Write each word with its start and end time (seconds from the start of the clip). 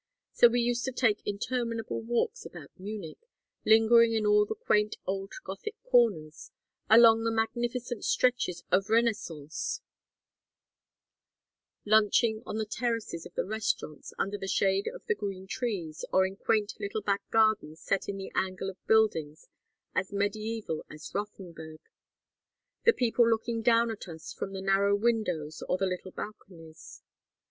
So 0.31 0.47
we 0.47 0.61
used 0.61 0.83
to 0.85 0.91
take 0.91 1.21
interminable 1.27 2.01
walks 2.01 2.43
about 2.43 2.71
Munich, 2.75 3.19
lingering 3.65 4.13
in 4.13 4.25
all 4.25 4.47
the 4.47 4.55
quaint 4.55 4.95
old 5.05 5.31
Gothic 5.43 5.75
corners, 5.83 6.49
along 6.89 7.23
the 7.23 7.29
magnificent 7.29 8.03
stretches 8.03 8.63
of 8.71 8.89
Renaissance; 8.89 9.79
lunching 11.85 12.41
on 12.47 12.57
the 12.57 12.65
terraces 12.65 13.27
of 13.27 13.35
the 13.35 13.45
restaurants 13.45 14.11
under 14.17 14.39
the 14.39 14.47
shade 14.47 14.87
of 14.91 15.05
the 15.05 15.13
green 15.13 15.45
trees, 15.45 16.03
or 16.11 16.25
in 16.25 16.35
quaint 16.35 16.73
little 16.79 17.03
back 17.03 17.21
gardens 17.29 17.79
set 17.79 18.09
in 18.09 18.17
the 18.17 18.31
angle 18.33 18.71
of 18.71 18.83
buildings 18.87 19.49
as 19.93 20.09
mediæval 20.09 20.81
as 20.89 21.13
Rothenburg; 21.13 21.79
the 22.85 22.93
people 22.93 23.29
looking 23.29 23.61
down 23.61 23.91
at 23.91 24.07
us 24.07 24.33
from 24.33 24.53
the 24.53 24.61
narrow 24.63 24.95
windows 24.95 25.61
or 25.69 25.77
the 25.77 25.85
little 25.85 26.09
balconies. 26.09 27.03